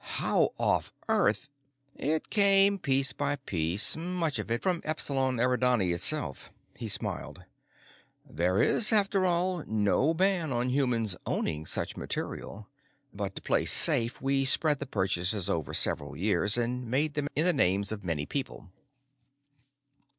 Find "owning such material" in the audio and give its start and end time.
11.27-12.67